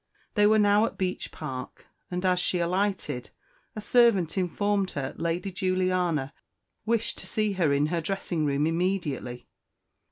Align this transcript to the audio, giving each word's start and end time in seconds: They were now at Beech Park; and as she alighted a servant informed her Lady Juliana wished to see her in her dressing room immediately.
They 0.33 0.47
were 0.47 0.57
now 0.57 0.87
at 0.87 0.97
Beech 0.97 1.31
Park; 1.31 1.85
and 2.09 2.25
as 2.25 2.39
she 2.39 2.57
alighted 2.57 3.29
a 3.75 3.81
servant 3.81 4.35
informed 4.35 4.89
her 4.97 5.13
Lady 5.15 5.51
Juliana 5.51 6.33
wished 6.87 7.19
to 7.19 7.27
see 7.27 7.51
her 7.51 7.71
in 7.71 7.85
her 7.93 8.01
dressing 8.01 8.43
room 8.43 8.65
immediately. 8.65 9.45